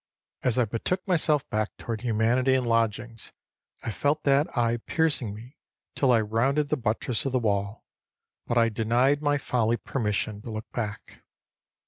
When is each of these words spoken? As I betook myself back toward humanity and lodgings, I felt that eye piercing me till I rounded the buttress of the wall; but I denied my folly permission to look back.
As 0.41 0.57
I 0.57 0.65
betook 0.65 1.07
myself 1.07 1.47
back 1.51 1.77
toward 1.77 2.01
humanity 2.01 2.55
and 2.55 2.65
lodgings, 2.65 3.31
I 3.83 3.91
felt 3.91 4.23
that 4.23 4.47
eye 4.57 4.77
piercing 4.77 5.35
me 5.35 5.59
till 5.93 6.11
I 6.11 6.21
rounded 6.21 6.69
the 6.69 6.75
buttress 6.75 7.23
of 7.27 7.33
the 7.33 7.37
wall; 7.39 7.85
but 8.47 8.57
I 8.57 8.69
denied 8.69 9.21
my 9.21 9.37
folly 9.37 9.77
permission 9.77 10.41
to 10.41 10.49
look 10.49 10.65
back. 10.71 11.21